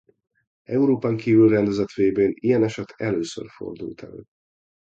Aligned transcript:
Európán 0.67 1.17
kívül 1.17 1.49
rendezett 1.49 1.91
vb-n 1.91 2.31
ilyen 2.33 2.63
eset 2.63 2.93
először 2.97 3.49
fordult 3.49 4.01
elő. 4.03 4.23